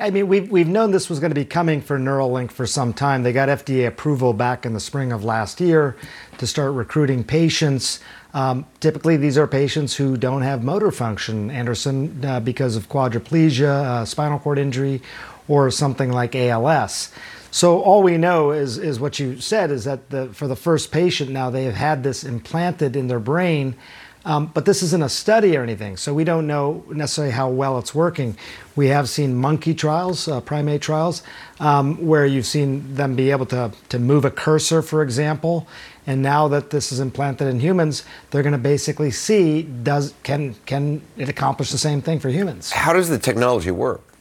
[0.00, 2.92] I mean, we've, we've known this was going to be coming for Neuralink for some
[2.92, 3.22] time.
[3.22, 5.96] They got FDA approval back in the spring of last year
[6.38, 8.00] to start recruiting patients.
[8.32, 13.68] Um, typically, these are patients who don't have motor function, Anderson, uh, because of quadriplegia,
[13.68, 15.00] uh, spinal cord injury,
[15.46, 17.12] or something like ALS.
[17.54, 20.90] So all we know is is what you said is that the, for the first
[20.90, 23.76] patient now they have had this implanted in their brain,
[24.24, 27.78] um, but this isn't a study or anything, so we don't know necessarily how well
[27.78, 28.36] it's working.
[28.74, 31.22] We have seen monkey trials, uh, primate trials,
[31.60, 35.68] um, where you've seen them be able to to move a cursor, for example.
[36.08, 40.56] And now that this is implanted in humans, they're going to basically see does can
[40.66, 42.72] can it accomplish the same thing for humans?
[42.72, 44.13] How does the technology work?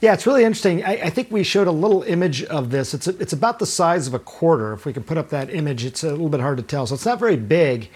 [0.00, 0.84] Yeah, it's really interesting.
[0.84, 2.94] I, I, think we showed a little image of this.
[2.94, 4.72] It's a, it's about the size of a quarter.
[4.72, 6.86] If we can put up that image, it's a little bit hard to tell.
[6.86, 7.90] So it's not very big,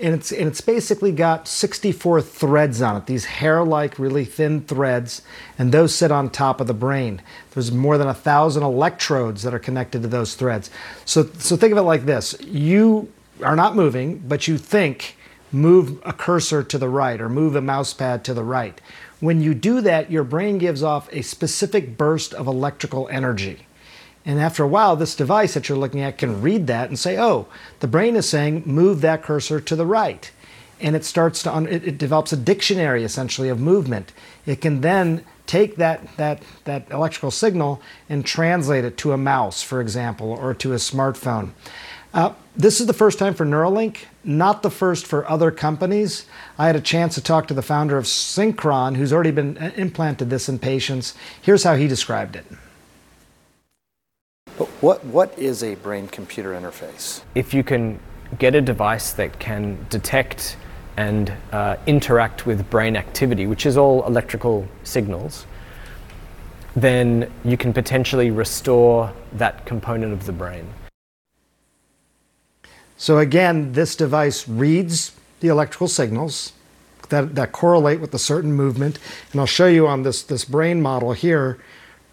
[0.00, 3.06] and it's and it's basically got 64 threads on it.
[3.06, 5.22] These hair-like, really thin threads,
[5.56, 7.22] and those sit on top of the brain.
[7.52, 10.70] There's more than a thousand electrodes that are connected to those threads.
[11.04, 13.12] So so think of it like this: you
[13.44, 15.16] are not moving, but you think
[15.52, 18.80] move a cursor to the right or move a mouse pad to the right.
[19.20, 23.66] When you do that, your brain gives off a specific burst of electrical energy.
[24.26, 27.18] And after a while, this device that you're looking at can read that and say,
[27.18, 27.46] oh,
[27.80, 30.30] the brain is saying, move that cursor to the right.
[30.80, 34.12] And it starts to, un- it, develops a dictionary essentially of movement.
[34.46, 39.62] It can then take that, that, that electrical signal and translate it to a mouse,
[39.62, 41.50] for example, or to a smartphone.
[42.14, 46.26] Uh, this is the first time for Neuralink, not the first for other companies.
[46.58, 49.70] I had a chance to talk to the founder of Synchron, who's already been uh,
[49.76, 51.14] implanted this in patients.
[51.42, 52.46] Here's how he described it.
[54.56, 57.22] But what, what is a brain computer interface?
[57.34, 57.98] If you can
[58.38, 60.56] get a device that can detect
[60.96, 65.46] and uh, interact with brain activity, which is all electrical signals,
[66.76, 70.66] then you can potentially restore that component of the brain.
[73.04, 76.54] So again, this device reads the electrical signals
[77.10, 78.98] that, that correlate with a certain movement.
[79.30, 81.58] And I'll show you on this, this brain model here,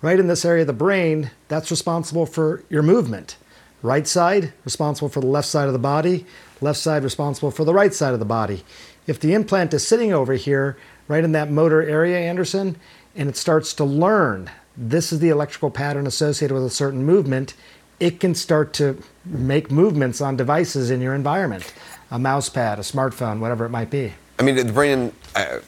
[0.01, 3.37] right in this area of the brain, that's responsible for your movement.
[3.81, 6.25] Right side, responsible for the left side of the body,
[6.59, 8.65] left side responsible for the right side of the body.
[9.07, 10.75] If the implant is sitting over here,
[11.07, 12.75] right in that motor area, Anderson,
[13.15, 17.53] and it starts to learn this is the electrical pattern associated with a certain movement,
[18.01, 21.71] it can start to make movements on devices in your environment
[22.09, 24.11] a mouse pad, a smartphone, whatever it might be.
[24.37, 25.59] I mean, the brain, uh,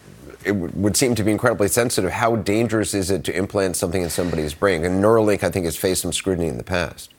[0.44, 2.12] it would seem to be incredibly sensitive.
[2.12, 4.84] How dangerous is it to implant something in somebody's brain?
[4.84, 7.14] And Neuralink, I think, has faced some scrutiny in the past.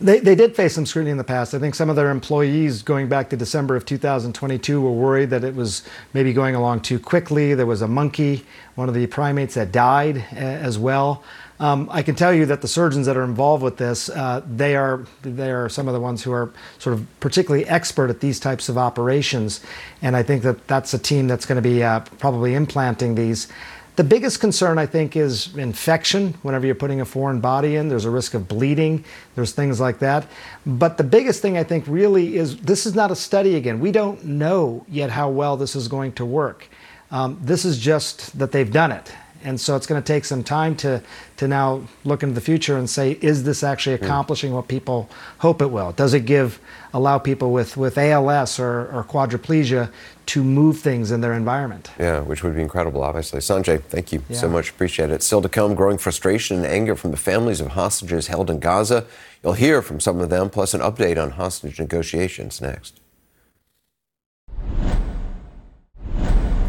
[0.00, 1.52] They, they did face some scrutiny in the past.
[1.54, 5.42] I think some of their employees, going back to December of 2022, were worried that
[5.42, 7.54] it was maybe going along too quickly.
[7.54, 8.44] There was a monkey,
[8.76, 11.24] one of the primates, that died uh, as well.
[11.58, 14.76] Um, I can tell you that the surgeons that are involved with this, uh, they
[14.76, 18.38] are they are some of the ones who are sort of particularly expert at these
[18.38, 19.60] types of operations,
[20.02, 23.48] and I think that that's a team that's going to be uh, probably implanting these.
[23.96, 26.34] The biggest concern, I think, is infection.
[26.42, 29.02] Whenever you're putting a foreign body in, there's a risk of bleeding,
[29.34, 30.26] there's things like that.
[30.66, 33.80] But the biggest thing, I think, really is this is not a study again.
[33.80, 36.68] We don't know yet how well this is going to work.
[37.10, 39.10] Um, this is just that they've done it.
[39.46, 41.00] And so it's going to take some time to,
[41.36, 44.02] to now look into the future and say, is this actually mm.
[44.02, 45.92] accomplishing what people hope it will?
[45.92, 46.58] Does it give
[46.92, 49.92] allow people with, with ALS or, or quadriplegia
[50.26, 51.92] to move things in their environment?
[51.96, 53.38] Yeah, which would be incredible, obviously.
[53.38, 54.70] Sanjay, thank you so much.
[54.70, 55.22] Appreciate it.
[55.22, 59.06] Still to come, growing frustration and anger from the families of hostages held in Gaza.
[59.44, 62.98] You'll hear from some of them, plus an update on hostage negotiations next.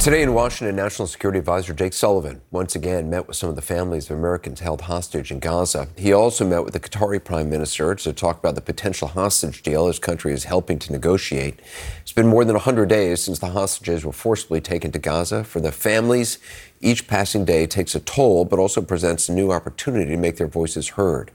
[0.08, 3.62] Today in Washington, National Security Advisor Jake Sullivan once again met with some of the
[3.62, 5.90] families of Americans held hostage in Gaza.
[5.98, 9.88] He also met with the Qatari Prime Minister to talk about the potential hostage deal
[9.88, 11.60] his country is helping to negotiate.
[12.04, 15.44] It's been more than 100 days since the hostages were forcibly taken to Gaza.
[15.44, 16.40] For the families,
[16.80, 20.48] each passing day takes a toll, but also presents a new opportunity to make their
[20.48, 21.32] voices heard.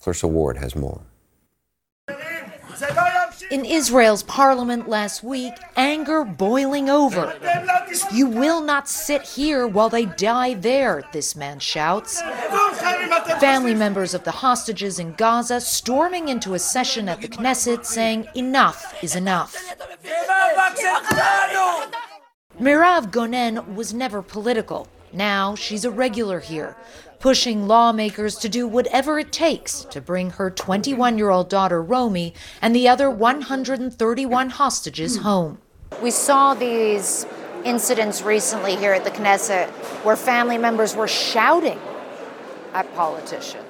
[0.00, 1.02] Clarissa Ward has more.
[3.54, 7.38] In Israel's parliament last week, anger boiling over.
[8.12, 12.20] You will not sit here while they die there, this man shouts.
[13.38, 18.26] Family members of the hostages in Gaza storming into a session at the Knesset saying
[18.34, 19.54] enough is enough.
[22.60, 24.88] Mirav Gonen was never political.
[25.12, 26.74] Now she's a regular here,
[27.24, 32.34] pushing lawmakers to do whatever it takes to bring her 21 year old daughter Romy
[32.60, 35.56] and the other 131 hostages home.
[36.02, 37.24] We saw these
[37.64, 39.68] incidents recently here at the Knesset
[40.04, 41.80] where family members were shouting
[42.74, 43.64] at politicians.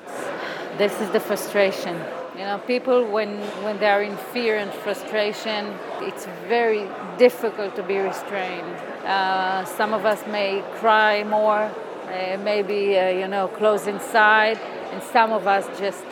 [0.76, 1.94] This is the frustration.
[2.34, 6.88] You know, people when when they are in fear and frustration, it's very
[7.18, 8.74] difficult to be restrained.
[9.06, 11.70] Uh, some of us may cry more,
[12.14, 14.58] uh, maybe uh, you know close inside,
[14.92, 16.04] and some of us just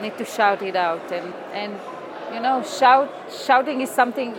[0.00, 1.10] need to shout it out.
[1.10, 1.72] And and
[2.34, 3.10] you know, shout
[3.46, 4.34] shouting is something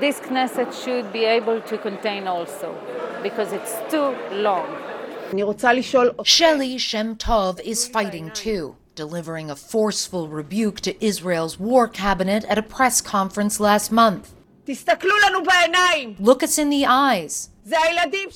[0.00, 2.74] this Knesset should be able to contain also,
[3.22, 4.68] because it's too long.
[6.24, 12.58] Shelly Shem Tov is fighting too, delivering a forceful rebuke to Israel's war cabinet at
[12.58, 14.32] a press conference last month.
[16.18, 17.50] Look us in the eyes.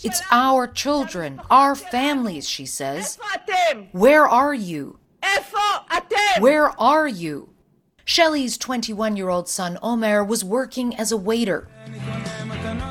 [0.05, 3.19] It's our children, our families, she says.
[3.93, 4.99] Where are you?
[6.39, 7.49] Where are you?
[8.05, 11.69] Shelly's 21 year old son Omer was working as a waiter,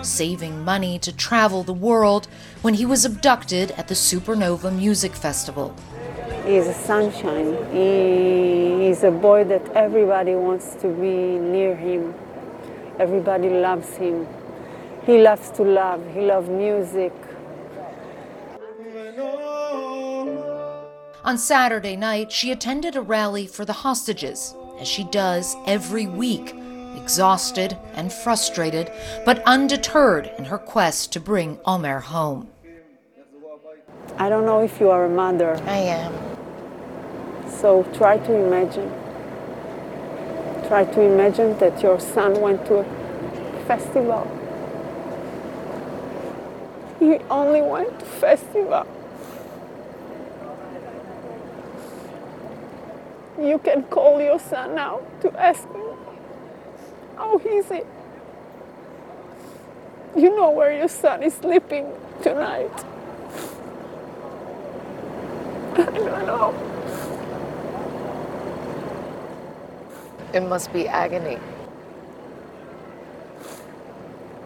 [0.02, 2.28] saving money to travel the world
[2.62, 5.76] when he was abducted at the Supernova Music Festival.
[6.46, 7.54] He's a sunshine.
[7.72, 12.16] He, he's a boy that everybody wants to be near him.
[12.98, 14.26] Everybody loves him.
[15.06, 16.06] He loves to love.
[16.14, 17.14] He loves music.
[21.24, 26.56] On Saturday night, she attended a rally for the hostages, as she does every week,
[26.96, 28.92] exhausted and frustrated,
[29.26, 32.50] but undeterred in her quest to bring Omer home.
[34.18, 35.56] I don't know if you are a mother.
[35.66, 36.14] I am.
[37.50, 38.92] So try to imagine.
[40.68, 44.28] Try to imagine that your son went to a festival.
[47.02, 48.86] He only went to festival.
[53.40, 55.98] You can call your son now to ask him
[57.18, 57.88] how is it.
[60.16, 61.92] You know where your son is sleeping
[62.22, 62.86] tonight.
[65.74, 66.54] I don't know.
[70.36, 71.40] It must be agony.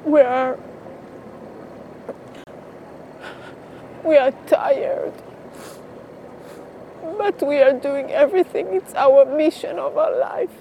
[0.05, 0.57] We are
[4.05, 5.13] we are tired.
[7.17, 8.67] But we are doing everything.
[8.71, 10.51] It's our mission of our life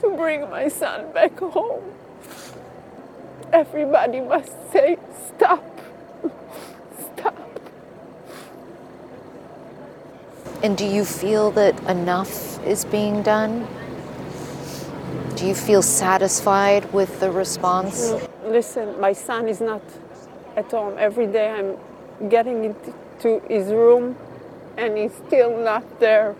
[0.00, 1.82] to bring my son back home.
[3.52, 4.96] Everybody must say
[5.28, 5.64] stop.
[7.14, 7.36] Stop.
[10.62, 13.66] And do you feel that enough is being done?
[15.36, 18.14] Do you feel satisfied with the response?
[18.44, 19.82] Listen, my son is not
[20.56, 20.96] at home.
[20.98, 21.76] Every day I'm
[22.28, 24.16] getting into his room
[24.76, 26.34] and he's still not there,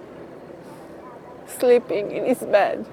[1.47, 2.87] sleeping in his bed.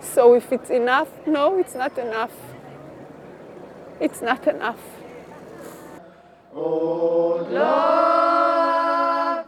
[0.00, 2.32] So if it's enough, no, it's not enough.
[4.00, 4.80] It's not enough.
[6.54, 8.22] Oh, Lord.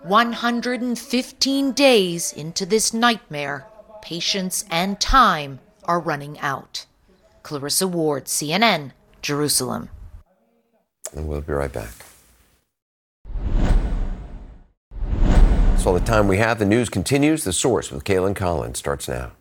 [0.08, 3.66] 115 days into this nightmare,
[4.02, 6.86] patience and time are running out.
[7.42, 8.92] Clarissa Ward, CNN,
[9.22, 9.88] Jerusalem.
[11.14, 12.03] And we'll be right back.
[15.84, 16.58] That's all the time we have.
[16.58, 17.44] The news continues.
[17.44, 19.32] The source with Kaitlan Collins starts now.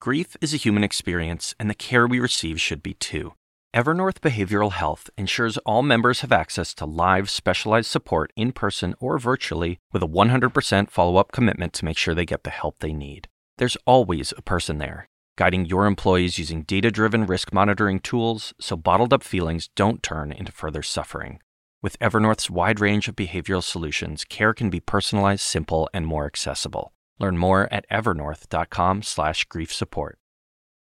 [0.00, 3.34] Grief is a human experience, and the care we receive should be too.
[3.74, 9.18] Evernorth Behavioral Health ensures all members have access to live, specialized support in person or
[9.18, 12.92] virtually with a 100% follow up commitment to make sure they get the help they
[12.92, 13.26] need.
[13.56, 18.76] There's always a person there, guiding your employees using data driven risk monitoring tools so
[18.76, 21.40] bottled up feelings don't turn into further suffering.
[21.80, 26.92] With Evernorth's wide range of behavioral solutions, care can be personalized, simple, and more accessible.
[27.20, 30.18] Learn more at evernorth.com/slash grief support.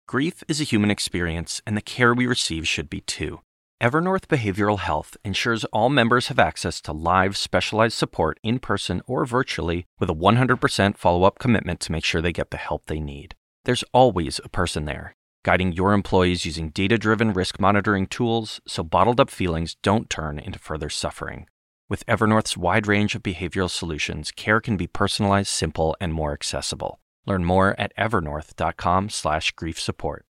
[0.07, 3.41] Grief is a human experience, and the care we receive should be too.
[3.83, 9.25] Evernorth Behavioral Health ensures all members have access to live, specialized support in person or
[9.25, 13.01] virtually with a 100% follow up commitment to make sure they get the help they
[13.01, 13.35] need.
[13.65, 15.13] There's always a person there,
[15.43, 20.39] guiding your employees using data driven risk monitoring tools so bottled up feelings don't turn
[20.39, 21.47] into further suffering.
[21.89, 26.99] With Evernorth's wide range of behavioral solutions, care can be personalized, simple, and more accessible.
[27.25, 30.25] Learn more at evernorth.com/grief support.